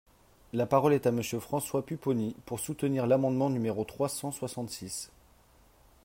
La 0.51 0.65
parole 0.65 0.93
est 0.93 1.05
à 1.05 1.11
Monsieur 1.11 1.39
François 1.39 1.85
Pupponi, 1.85 2.35
pour 2.47 2.59
soutenir 2.59 3.05
l’amendement 3.05 3.51
numéro 3.51 3.83
trois 3.85 4.09
cent 4.09 4.31
soixante-six. 4.31 5.11